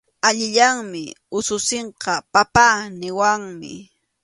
Allillanmi 0.27 1.03
ususinqa 1.37 2.13
“papá” 2.33 2.67
niwanmi. 2.99 3.73